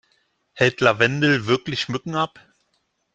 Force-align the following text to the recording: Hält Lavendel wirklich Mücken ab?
Hält 0.53 0.81
Lavendel 0.81 1.45
wirklich 1.45 1.87
Mücken 1.87 2.15
ab? 2.15 2.39